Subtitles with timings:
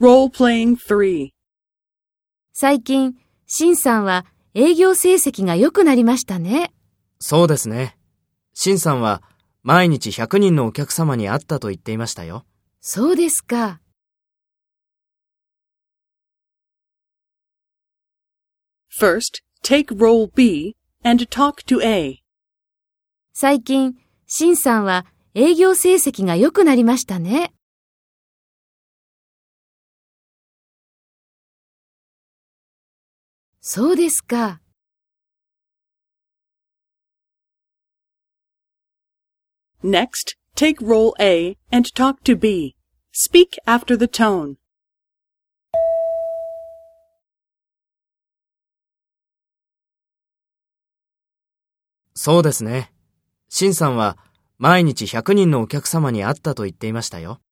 [0.00, 1.30] Role-playing 3.
[2.52, 3.16] 最近、
[3.48, 6.72] シンさんは営業成績が良くなりましたね。
[7.18, 7.98] そうですね。
[8.54, 9.24] シンさんは
[9.64, 12.46] 毎日100人のお客様に会ったと言っていましたよ。
[12.80, 13.80] そうですか。
[19.00, 22.22] First, take role B and talk to A.
[23.32, 23.96] 最近、
[24.28, 27.52] シンさんは営業成績が良くなりましたね。
[33.70, 34.62] そうですか。
[39.84, 42.76] Next, take role A and talk to B.
[43.12, 44.54] Speak after the tone.
[52.14, 52.90] そうですね。
[53.50, 54.16] シンさんは
[54.56, 57.42] 毎日100人のお客様に会ったと言っていましたよ。